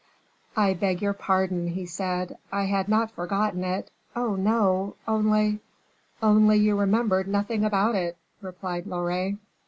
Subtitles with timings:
[0.57, 4.95] "I beg your pardon," he said, "I had not forgotten it; oh, no!
[5.07, 5.59] only"
[6.23, 9.35] "Only you remembered nothing about it," replied Loret.